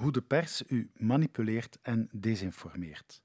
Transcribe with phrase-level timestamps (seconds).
[0.00, 3.22] Hoe de pers u manipuleert en desinformeert.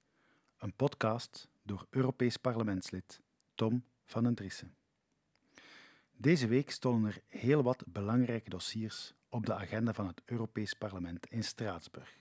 [0.57, 3.21] Een podcast door Europees parlementslid
[3.53, 4.75] Tom van den Driessen.
[6.17, 11.25] Deze week stonden er heel wat belangrijke dossiers op de agenda van het Europees Parlement
[11.25, 12.19] in Straatsburg.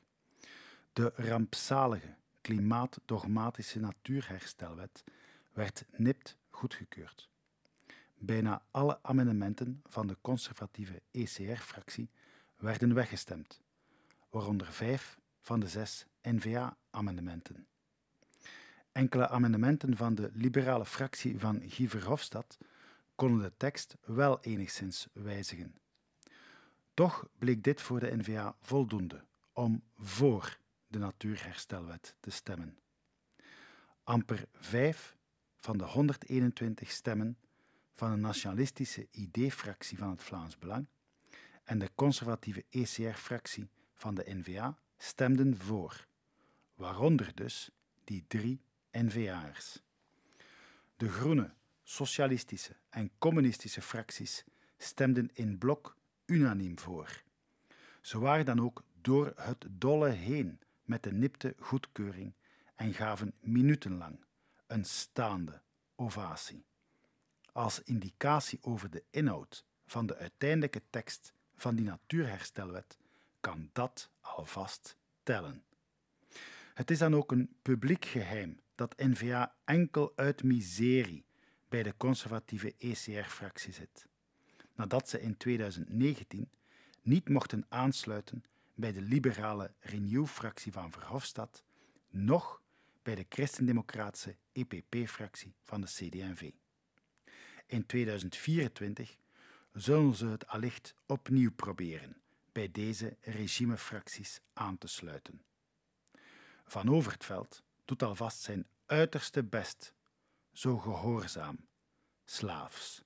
[0.92, 5.04] De rampzalige klimaatdogmatische natuurherstelwet
[5.52, 7.28] werd nipt goedgekeurd.
[8.14, 12.10] Bijna alle amendementen van de conservatieve ECR-fractie
[12.56, 13.63] werden weggestemd,
[14.34, 17.66] waaronder vijf van de zes N-VA-amendementen.
[18.92, 22.58] Enkele amendementen van de liberale fractie van Guy Verhofstadt
[23.14, 25.74] konden de tekst wel enigszins wijzigen.
[26.94, 32.78] Toch bleek dit voor de N-VA voldoende om voor de Natuurherstelwet te stemmen.
[34.04, 35.16] Amper vijf
[35.56, 37.38] van de 121 stemmen
[37.94, 40.86] van de nationalistische ID-fractie van het Vlaams Belang
[41.64, 46.06] en de conservatieve ECR-fractie van de NVA stemden voor,
[46.74, 47.70] waaronder dus
[48.04, 49.82] die drie NVA'ers.
[50.96, 54.44] De groene, socialistische en communistische fracties
[54.76, 57.22] stemden in blok unaniem voor.
[58.00, 62.34] Ze waren dan ook door het dolle heen met de nipte goedkeuring
[62.74, 64.24] en gaven minutenlang
[64.66, 65.60] een staande
[65.94, 66.64] ovatie.
[67.52, 72.98] Als indicatie over de inhoud van de uiteindelijke tekst van die natuurherstelwet
[73.44, 75.64] kan dat alvast tellen.
[76.74, 81.24] Het is dan ook een publiek geheim dat NVA enkel uit miserie
[81.68, 84.06] bij de conservatieve ECR-fractie zit,
[84.74, 86.50] nadat ze in 2019
[87.02, 88.44] niet mochten aansluiten
[88.74, 91.64] bij de liberale Renew-fractie van Verhofstadt,
[92.08, 92.62] noch
[93.02, 96.50] bij de christendemocratische EPP-fractie van de CD&V.
[97.66, 99.16] In 2024
[99.72, 102.22] zullen ze het allicht opnieuw proberen
[102.54, 105.42] bij deze regimefracties aan te sluiten.
[106.64, 109.94] Van Overtveld doet alvast zijn uiterste best,
[110.52, 111.68] zo gehoorzaam,
[112.24, 113.04] slaafs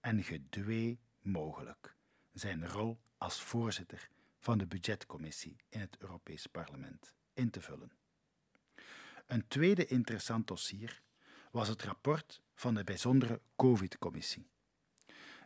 [0.00, 1.96] en gedwee mogelijk
[2.32, 7.92] zijn rol als voorzitter van de budgetcommissie in het Europees Parlement in te vullen.
[9.26, 11.02] Een tweede interessant dossier
[11.50, 14.46] was het rapport van de bijzondere COVID-commissie.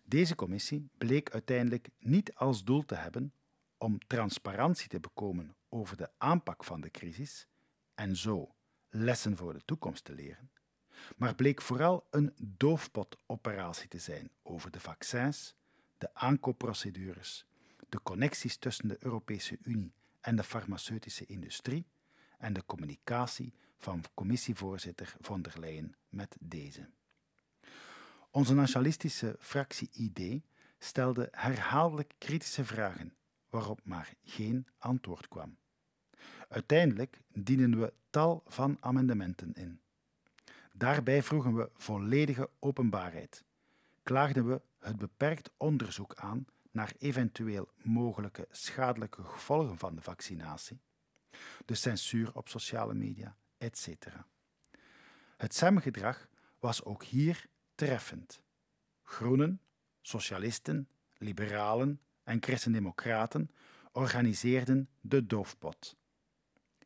[0.04, 3.32] Deze commissie bleek uiteindelijk niet als doel te hebben
[3.78, 7.46] om transparantie te bekomen over de aanpak van de crisis
[7.94, 8.54] en zo
[8.88, 10.50] lessen voor de toekomst te leren,
[11.16, 15.54] maar bleek vooral een doofpotoperatie te zijn over de vaccins,
[15.98, 17.46] de aankoopprocedures,
[17.88, 21.86] de connecties tussen de Europese Unie en de farmaceutische industrie
[22.38, 26.88] en de communicatie van commissievoorzitter von der Leyen met deze.
[28.30, 30.42] Onze nationalistische fractie ID
[30.78, 33.16] stelde herhaaldelijk kritische vragen
[33.50, 35.56] waarop maar geen antwoord kwam.
[36.48, 39.80] Uiteindelijk dienen we tal van amendementen in.
[40.72, 43.44] Daarbij vroegen we volledige openbaarheid,
[44.02, 50.80] klaagden we het beperkt onderzoek aan naar eventueel mogelijke schadelijke gevolgen van de vaccinatie,
[51.64, 53.86] de censuur op sociale media, etc.
[55.36, 56.28] Het SEM-gedrag
[56.58, 58.42] was ook hier treffend.
[59.02, 59.60] Groenen,
[60.00, 63.50] socialisten, liberalen en christendemocraten
[63.92, 65.96] organiseerden de doofpot.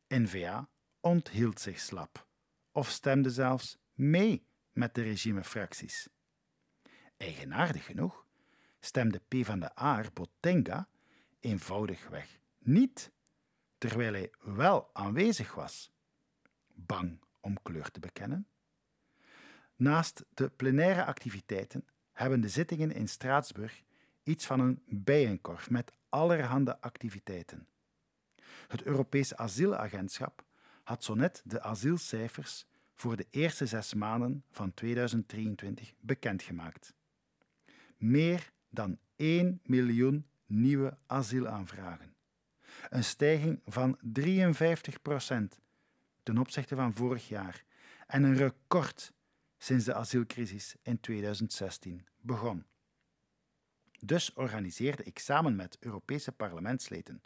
[0.09, 0.69] N-VA
[1.01, 2.27] onthield zich slap
[2.73, 6.09] of stemde zelfs mee met de regimefracties.
[7.17, 8.27] Eigenaardig genoeg
[8.81, 10.89] stemde PvdA Botenga
[11.41, 13.13] eenvoudigweg niet,
[13.79, 15.93] terwijl hij wel aanwezig was.
[16.75, 18.47] Bang om kleur te bekennen?
[19.77, 23.83] Naast de plenaire activiteiten hebben de zittingen in Straatsburg
[24.23, 27.67] iets van een bijenkorf met allerhande activiteiten.
[28.69, 30.45] Het Europees Asielagentschap
[30.83, 36.95] had zo net de asielcijfers voor de eerste zes maanden van 2023 bekendgemaakt.
[37.97, 42.15] Meer dan 1 miljoen nieuwe asielaanvragen.
[42.89, 45.61] Een stijging van 53 procent
[46.23, 47.65] ten opzichte van vorig jaar
[48.07, 49.13] en een record
[49.59, 52.65] sinds de asielcrisis in 2016 begon.
[54.05, 57.23] Dus organiseerde ik samen met Europese parlementsleden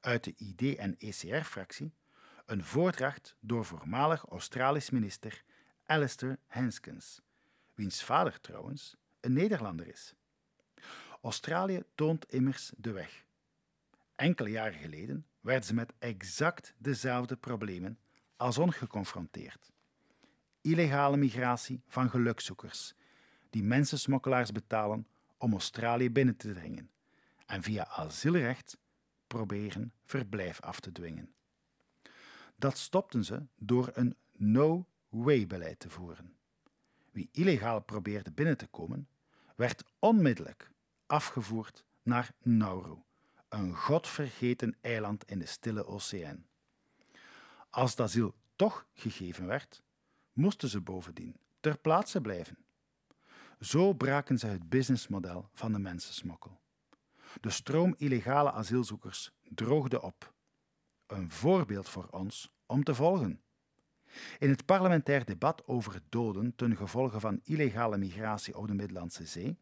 [0.00, 1.92] uit de ID- en ECR-fractie
[2.46, 5.44] een voordracht door voormalig Australisch minister
[5.86, 7.20] Alistair Henskens,
[7.74, 10.14] wiens vader trouwens een Nederlander is.
[11.22, 13.24] Australië toont immers de weg.
[14.14, 17.98] Enkele jaren geleden werden ze met exact dezelfde problemen
[18.36, 19.72] als ons geconfronteerd.
[20.60, 22.94] Illegale migratie van gelukzoekers,
[23.50, 25.06] die mensensmokkelaars betalen
[25.44, 26.90] om Australië binnen te dringen,
[27.46, 28.78] en via asielrecht
[29.26, 31.34] proberen verblijf af te dwingen.
[32.56, 36.36] Dat stopten ze door een no-way-beleid te voeren.
[37.10, 39.08] Wie illegaal probeerde binnen te komen,
[39.56, 40.70] werd onmiddellijk
[41.06, 42.96] afgevoerd naar Nauru,
[43.48, 46.46] een godvergeten eiland in de Stille Oceaan.
[47.70, 49.82] Als asiel toch gegeven werd,
[50.32, 52.63] moesten ze bovendien ter plaatse blijven.
[53.60, 56.60] Zo braken ze het businessmodel van de mensensmokkel.
[57.40, 60.32] De stroom illegale asielzoekers droogde op.
[61.06, 63.40] Een voorbeeld voor ons om te volgen.
[64.38, 69.56] In het parlementair debat over doden ten gevolge van illegale migratie op de Middellandse Zee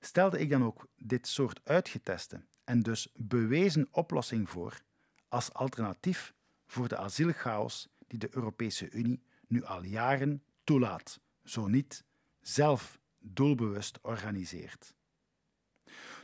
[0.00, 4.80] stelde ik dan ook dit soort uitgeteste en dus bewezen oplossing voor
[5.28, 6.34] als alternatief
[6.66, 12.04] voor de asielchaos die de Europese Unie nu al jaren toelaat, zo niet
[12.46, 14.94] zelf doelbewust organiseert.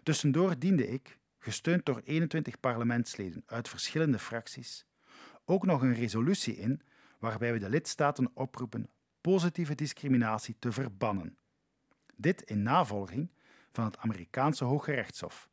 [0.03, 4.87] Tussendoor diende ik, gesteund door 21 parlementsleden uit verschillende fracties,
[5.45, 6.81] ook nog een resolutie in
[7.19, 8.91] waarbij we de lidstaten oproepen
[9.21, 11.39] positieve discriminatie te verbannen.
[12.17, 13.31] Dit in navolging
[13.73, 15.49] van het Amerikaanse Hoge Rechtshof.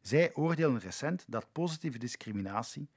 [0.00, 2.88] Zij oordeelden recent dat positieve discriminatie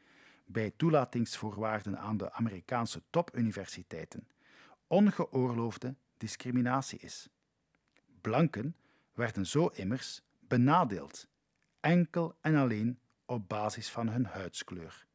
[0.46, 4.28] bij toelatingsvoorwaarden aan de Amerikaanse topuniversiteiten
[4.88, 7.30] ongeoorloofde discriminatie is.
[8.22, 8.76] Blanken
[9.14, 11.28] werden zo immers benadeeld,
[11.80, 15.06] enkel en alleen op basis van hun huidskleur.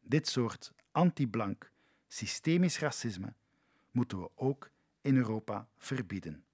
[0.00, 1.70] Dit soort anti-blank,
[2.06, 3.34] systemisch racisme
[3.90, 4.70] moeten we ook
[5.00, 6.44] in Europa verbieden.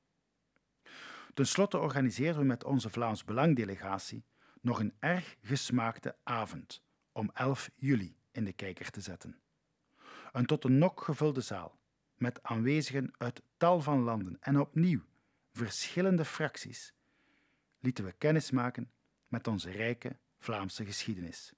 [1.35, 4.25] Ten slotte organiseren we met onze Vlaams Belang-delegatie
[4.61, 6.83] nog een erg gesmaakte avond
[7.13, 9.41] om 11 juli in de kijker te zetten.
[10.33, 11.80] Een tot een nok gevulde zaal
[12.21, 15.03] met aanwezigen uit tal van landen en opnieuw
[15.53, 16.93] verschillende fracties
[17.79, 18.91] lieten we kennis maken
[19.29, 21.53] met onze rijke Vlaamse geschiedenis.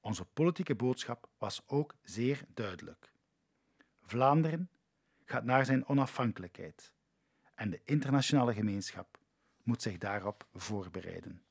[0.00, 3.12] Onze politieke boodschap was ook zeer duidelijk.
[4.02, 4.70] Vlaanderen
[5.24, 6.92] gaat naar zijn onafhankelijkheid
[7.54, 9.18] en de internationale gemeenschap
[9.62, 11.42] moet zich daarop voorbereiden.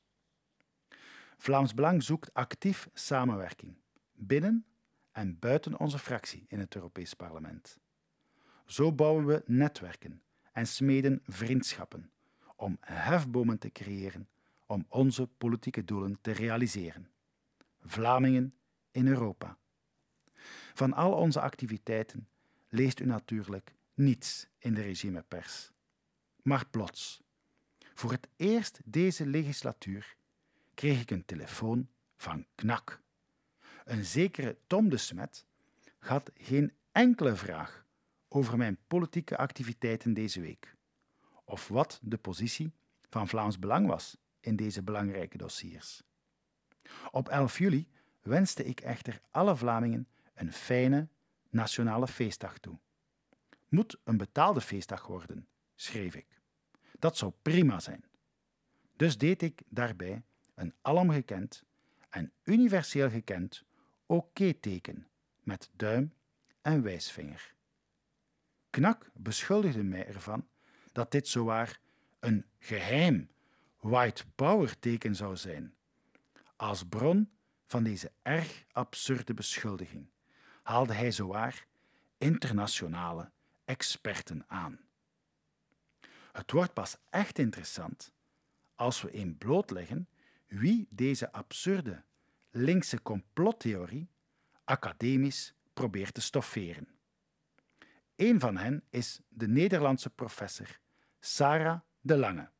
[1.36, 3.76] Vlaams Belang zoekt actief samenwerking
[4.12, 4.66] binnen
[5.12, 7.80] en buiten onze fractie in het Europees Parlement.
[8.66, 10.22] Zo bouwen we netwerken
[10.52, 12.10] en smeden vriendschappen
[12.56, 14.28] om hefbomen te creëren
[14.66, 17.10] om onze politieke doelen te realiseren.
[17.80, 18.54] Vlamingen
[18.90, 19.58] in Europa.
[20.74, 22.28] Van al onze activiteiten
[22.68, 25.70] leest u natuurlijk niets in de regimepers.
[26.42, 27.22] Maar plots,
[27.94, 30.16] voor het eerst deze legislatuur,
[30.74, 33.00] kreeg ik een telefoon van Knak.
[33.84, 35.44] Een zekere Tom de Smet
[35.98, 37.84] had geen enkele vraag
[38.34, 40.76] over mijn politieke activiteiten deze week,
[41.44, 42.72] of wat de positie
[43.08, 46.02] van Vlaams Belang was in deze belangrijke dossiers.
[47.10, 47.88] Op 11 juli
[48.22, 51.08] wenste ik echter alle Vlamingen een fijne
[51.50, 52.78] nationale feestdag toe.
[53.68, 56.40] Moet een betaalde feestdag worden, schreef ik.
[56.98, 58.04] Dat zou prima zijn.
[58.96, 60.22] Dus deed ik daarbij
[60.54, 61.64] een alomgekend
[62.08, 63.64] en universeel gekend
[64.06, 65.08] oké-teken
[65.40, 66.12] met duim
[66.62, 67.51] en wijsvinger.
[68.72, 70.48] Knak beschuldigde mij ervan
[70.92, 71.80] dat dit zowaar
[72.20, 73.30] een geheim
[73.80, 75.74] white power teken zou zijn.
[76.56, 77.30] Als bron
[77.66, 80.06] van deze erg absurde beschuldiging
[80.62, 81.66] haalde hij zowaar
[82.18, 83.30] internationale
[83.64, 84.80] experten aan.
[86.32, 88.12] Het wordt pas echt interessant
[88.74, 90.08] als we in blootleggen
[90.46, 92.02] wie deze absurde
[92.50, 94.08] linkse complottheorie
[94.64, 96.88] academisch probeert te stofferen.
[98.16, 100.78] Een van hen is de Nederlandse professor
[101.20, 102.50] Sarah de Lange,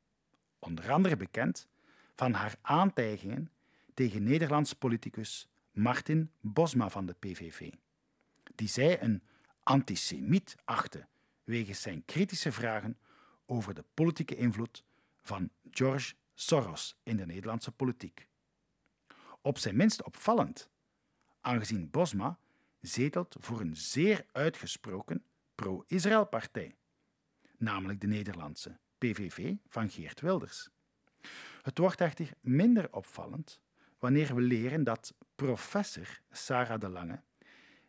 [0.58, 1.68] onder andere bekend
[2.14, 3.50] van haar aantijgingen
[3.94, 7.70] tegen Nederlands politicus Martin Bosma van de PVV,
[8.54, 9.22] die zij een
[9.62, 11.06] antisemiet achtte
[11.44, 12.98] wegens zijn kritische vragen
[13.46, 14.84] over de politieke invloed
[15.22, 18.28] van George Soros in de Nederlandse politiek.
[19.40, 20.70] Op zijn minst opvallend,
[21.40, 22.38] aangezien Bosma
[22.80, 25.24] zetelt voor een zeer uitgesproken
[25.62, 26.76] pro-Israël-partij,
[27.58, 30.68] namelijk de Nederlandse PVV van Geert Wilders.
[31.62, 33.60] Het wordt echter minder opvallend
[33.98, 37.22] wanneer we leren dat professor Sarah de Lange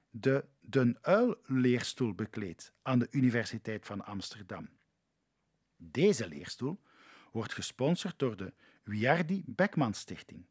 [0.09, 4.69] de Den Uil-leerstoel bekleedt aan de Universiteit van Amsterdam.
[5.75, 6.81] Deze leerstoel
[7.31, 8.53] wordt gesponsord door de
[8.83, 10.45] Wiardi Beckman Stichting,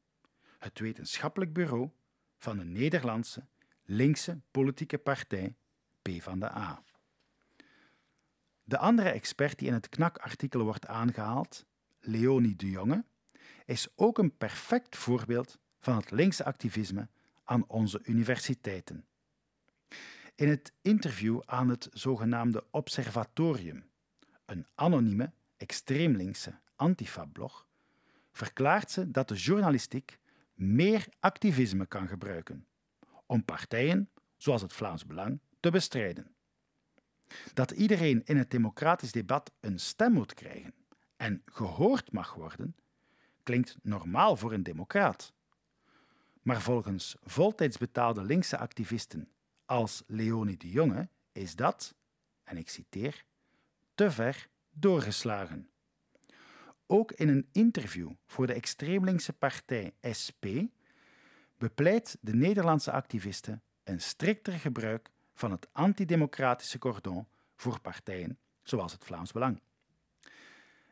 [0.58, 1.90] het wetenschappelijk bureau
[2.38, 3.46] van de Nederlandse
[3.84, 5.54] linkse politieke partij
[6.02, 6.82] PvdA.
[8.64, 11.64] De andere expert die in het KNAK-artikel wordt aangehaald,
[12.00, 13.04] Leonie de Jonge,
[13.64, 17.08] is ook een perfect voorbeeld van het linkse activisme
[17.44, 19.06] aan onze universiteiten.
[20.34, 23.90] In het interview aan het zogenaamde Observatorium,
[24.44, 27.66] een anonieme, extreem linkse antifa-blog,
[28.32, 30.18] verklaart ze dat de journalistiek
[30.54, 32.66] meer activisme kan gebruiken
[33.26, 36.34] om partijen, zoals het Vlaams Belang, te bestrijden.
[37.54, 40.74] Dat iedereen in het democratisch debat een stem moet krijgen
[41.16, 42.76] en gehoord mag worden,
[43.42, 45.32] klinkt normaal voor een democraat.
[46.42, 49.28] Maar volgens voltijds betaalde linkse activisten
[49.64, 51.94] als Leonie de Jonge is dat,
[52.44, 53.24] en ik citeer,
[53.94, 55.68] te ver doorgeslagen.
[56.86, 60.44] Ook in een interview voor de extreemlinkse partij SP
[61.58, 65.10] bepleit de Nederlandse activiste een strikter gebruik
[65.42, 69.60] van het antidemocratische cordon voor partijen zoals het Vlaams Belang.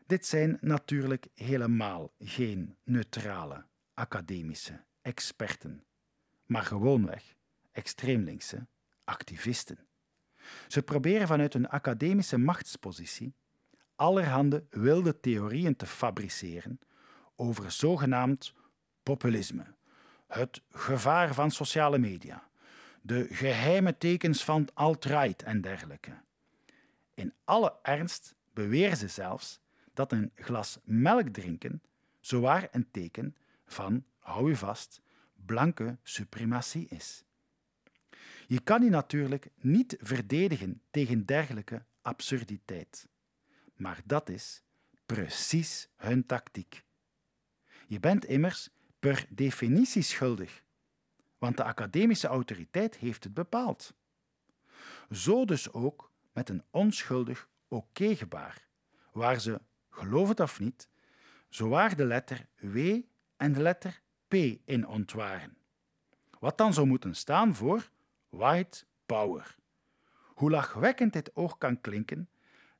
[0.06, 5.84] Dit zijn natuurlijk helemaal geen neutrale academische experten,
[6.46, 7.36] maar gewoonweg
[7.72, 8.66] extreemlinkse
[9.04, 9.78] activisten.
[10.68, 13.34] Ze proberen vanuit een academische machtspositie
[13.94, 16.78] allerhande wilde theorieën te fabriceren
[17.36, 18.54] over zogenaamd
[19.02, 19.74] populisme,
[20.26, 22.49] het gevaar van sociale media,
[23.00, 26.12] de geheime tekens van alt-right en dergelijke.
[27.14, 29.60] In alle ernst beweren ze zelfs
[29.94, 31.82] dat een glas melk drinken
[32.20, 35.00] zowaar een teken van, hou u vast,
[35.46, 37.24] blanke suprematie is.
[38.46, 43.08] Je kan je natuurlijk niet verdedigen tegen dergelijke absurditeit.
[43.74, 44.62] Maar dat is
[45.06, 46.84] precies hun tactiek.
[47.86, 50.62] Je bent immers per definitie schuldig,
[51.40, 53.94] want de academische autoriteit heeft het bepaald.
[55.10, 58.66] Zo dus ook met een onschuldig oké-gebaar,
[59.12, 60.88] waar ze, geloof het of niet,
[61.48, 63.00] zowaar de letter W
[63.36, 65.56] en de letter P in ontwaren.
[66.38, 67.90] Wat dan zou moeten staan voor
[68.28, 69.56] white power.
[70.34, 72.28] Hoe lachwekkend dit oog kan klinken,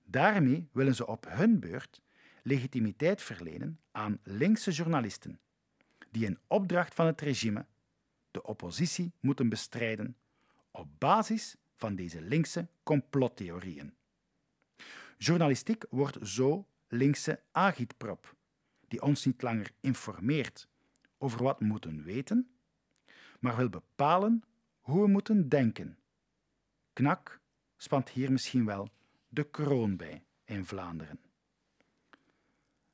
[0.05, 2.03] daarmee willen ze op hun beurt
[2.43, 5.41] legitimiteit verlenen aan linkse journalisten,
[6.11, 7.67] die in opdracht van het regime
[8.31, 10.17] de oppositie moeten bestrijden
[10.71, 13.95] op basis van deze linkse complottheorieën.
[15.19, 18.37] Journalistiek wordt zo linkse agitprop,
[18.89, 20.69] die ons niet langer informeert
[21.19, 22.51] over wat we moeten weten,
[23.41, 24.43] maar wil bepalen
[24.81, 25.99] hoe we moeten denken.
[26.93, 27.41] Knak
[27.77, 28.89] spant hier misschien wel
[29.29, 31.21] de kroon bij in Vlaanderen.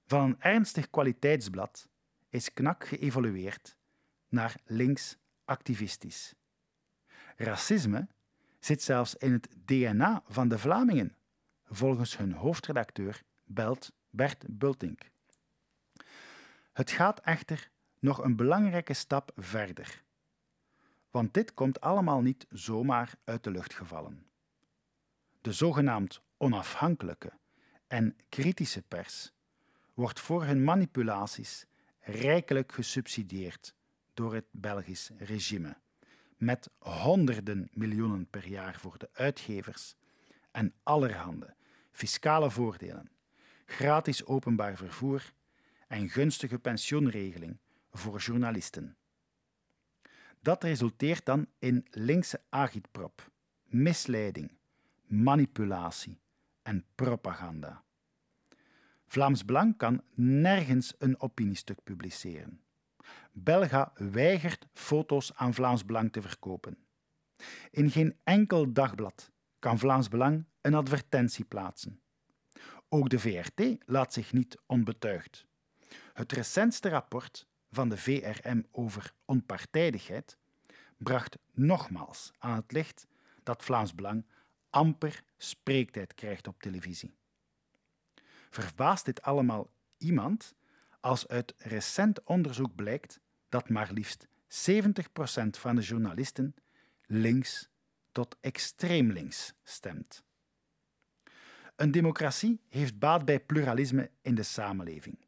[0.06, 1.88] Van een ernstig kwaliteitsblad
[2.28, 3.76] is Knak geëvolueerd
[4.28, 4.56] naar
[5.46, 6.34] links-activistisch.
[7.36, 8.08] Racisme
[8.60, 11.16] zit zelfs in het DNA van de Vlamingen,
[11.70, 13.22] volgens hun hoofdredacteur
[14.10, 15.10] Bert Bultink.
[16.72, 20.02] Het gaat echter nog een belangrijke stap verder.
[21.10, 24.26] Want dit komt allemaal niet zomaar uit de lucht gevallen.
[25.40, 27.32] De zogenaamd onafhankelijke
[27.86, 29.32] en kritische pers
[29.94, 31.66] wordt voor hun manipulaties
[32.00, 33.75] rijkelijk gesubsidieerd
[34.16, 35.76] door het Belgisch regime,
[36.36, 39.96] met honderden miljoenen per jaar voor de uitgevers
[40.50, 41.54] en allerhande
[41.92, 43.10] fiscale voordelen,
[43.66, 45.32] gratis openbaar vervoer
[45.88, 47.58] en gunstige pensioenregeling
[47.90, 48.96] voor journalisten.
[50.40, 53.30] Dat resulteert dan in linkse agitprop,
[53.64, 54.58] misleiding,
[55.06, 56.20] manipulatie
[56.62, 57.84] en propaganda.
[59.06, 62.60] Vlaams Belang kan nergens een opiniestuk publiceren.
[63.38, 66.78] Belga weigert foto's aan Vlaams Belang te verkopen.
[67.70, 72.00] In geen enkel dagblad kan Vlaams Belang een advertentie plaatsen.
[72.88, 75.46] Ook de VRT laat zich niet onbetuigd.
[76.12, 80.38] Het recentste rapport van de VRM over onpartijdigheid
[80.96, 83.06] bracht nogmaals aan het licht
[83.42, 84.26] dat Vlaams Belang
[84.70, 87.14] amper spreektijd krijgt op televisie.
[88.50, 90.54] Verbaast dit allemaal iemand
[91.00, 93.20] als uit recent onderzoek blijkt
[93.56, 94.28] dat maar liefst 70%
[95.50, 96.54] van de journalisten
[97.06, 97.68] links
[98.12, 100.24] tot extreem links stemt?
[101.76, 105.18] Een democratie heeft baat bij pluralisme in de samenleving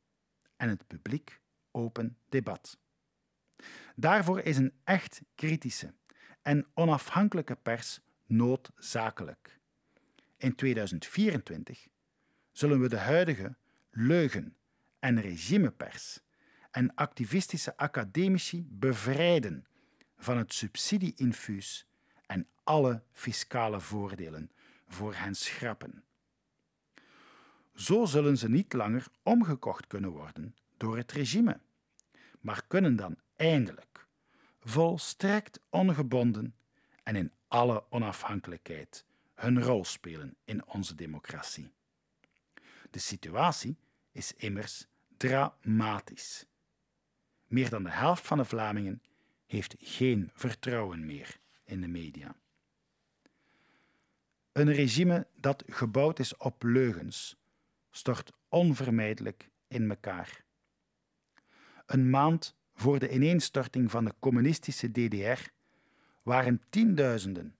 [0.56, 2.78] en het publiek open debat.
[3.96, 5.94] Daarvoor is een echt kritische
[6.42, 9.60] en onafhankelijke pers noodzakelijk.
[10.36, 11.88] In 2024
[12.50, 13.56] zullen we de huidige
[13.90, 14.56] leugen-
[14.98, 16.20] en regimepers
[16.70, 19.66] en activistische academici bevrijden
[20.16, 21.86] van het subsidieinfuus
[22.26, 24.50] en alle fiscale voordelen
[24.86, 26.04] voor hen schrappen.
[27.74, 31.60] Zo zullen ze niet langer omgekocht kunnen worden door het regime,
[32.40, 34.06] maar kunnen dan eindelijk,
[34.60, 36.54] volstrekt ongebonden
[37.02, 41.72] en in alle onafhankelijkheid, hun rol spelen in onze democratie.
[42.90, 43.76] De situatie
[44.12, 46.46] is immers dramatisch.
[47.48, 49.02] Meer dan de helft van de Vlamingen
[49.46, 52.36] heeft geen vertrouwen meer in de media.
[54.52, 57.36] Een regime dat gebouwd is op leugens
[57.90, 60.44] stort onvermijdelijk in elkaar.
[61.86, 65.50] Een maand voor de ineenstorting van de communistische DDR
[66.22, 67.56] waren tienduizenden,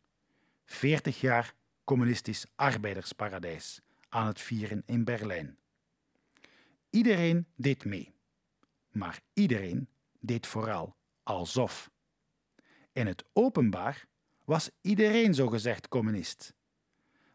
[0.65, 1.55] 40 jaar
[1.85, 5.59] communistisch arbeidersparadijs aan het vieren in Berlijn.
[6.91, 8.13] Iedereen deed mee,
[8.91, 9.89] maar iedereen
[10.21, 11.91] deed vooral alsof.
[12.93, 14.07] In het openbaar
[14.45, 16.55] was iedereen zogezegd communist,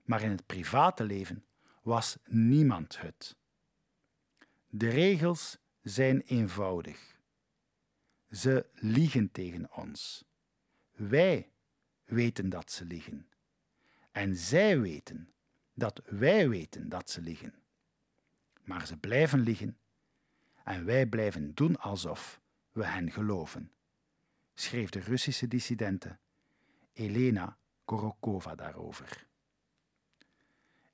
[0.03, 1.45] maar in het private leven
[1.81, 3.35] was niemand het.
[4.67, 7.17] De regels zijn eenvoudig.
[8.29, 10.25] Ze liegen tegen ons.
[10.91, 11.51] Wij
[12.03, 13.27] weten dat ze liegen.
[14.11, 15.33] En zij weten
[15.73, 17.53] dat wij weten dat ze liegen.
[18.63, 19.77] Maar ze blijven liegen
[20.63, 22.41] en wij blijven doen alsof
[22.71, 23.71] we hen geloven,
[24.53, 26.17] schreef de Russische dissidente
[26.93, 29.27] Elena Korokova daarover.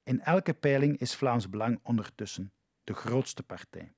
[0.03, 2.51] In elke peiling is Vlaams Belang ondertussen
[2.83, 3.93] de grootste partij.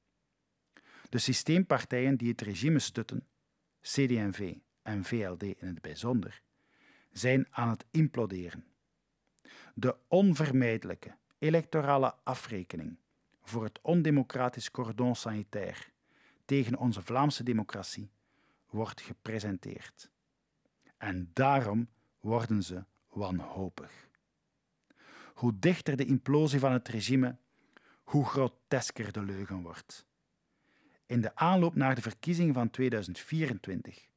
[1.10, 3.28] De systeempartijen die het regime stutten,
[3.82, 6.42] CD&V en VLD in het bijzonder,
[7.12, 8.66] zijn aan het imploderen.
[9.74, 12.98] De onvermijdelijke electorale afrekening
[13.42, 15.92] voor het ondemocratisch cordon sanitair
[16.46, 18.12] tegen onze Vlaamse democratie
[18.70, 20.10] wordt gepresenteerd.
[20.98, 24.10] En daarom worden ze wanhopig.
[25.34, 27.38] Hoe dichter de implosie van het regime,
[28.04, 30.06] hoe grotesker de leugen wordt.
[31.06, 34.08] In de aanloop naar de verkiezingen van 2024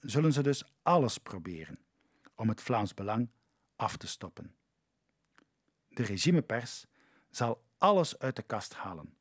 [0.00, 1.78] zullen ze dus alles proberen
[2.34, 3.28] om het Vlaams Belang
[3.76, 4.54] af te stoppen.
[5.88, 6.86] De regimepers
[7.30, 9.16] zal alles uit de kast halen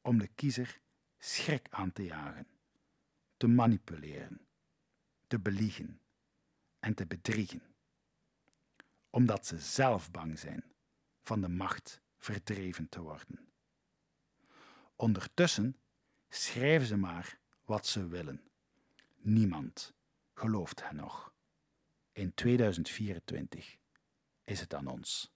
[0.00, 0.80] om de kiezer
[1.18, 2.46] schrik aan te jagen,
[3.36, 4.46] te manipuleren,
[5.26, 6.00] te beliegen
[6.80, 7.62] en te bedriegen,
[9.10, 10.64] omdat ze zelf bang zijn
[11.22, 13.52] van de macht verdreven te worden.
[14.96, 15.76] Ondertussen
[16.28, 18.50] schrijven ze maar wat ze willen.
[19.16, 19.94] Niemand
[20.34, 21.34] gelooft hen nog.
[22.12, 23.76] In 2024
[24.44, 25.32] is het aan ons.